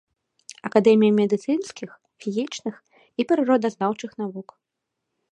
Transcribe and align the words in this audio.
Акадэмія 0.67 1.13
медыцынскіх, 1.19 1.91
фізічных 2.23 2.75
і 3.23 3.27
прыродазнаўчых 3.33 4.11
навук. 4.23 4.47